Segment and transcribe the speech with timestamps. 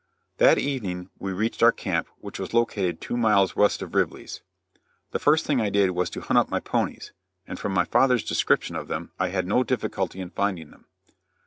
[0.37, 4.41] That evening we reached our camp, which was located two miles west of Rively's.
[5.11, 7.11] The first thing I did was to hunt up my ponies,
[7.45, 10.87] and from my father's description of them, I had no difficulty in finding them.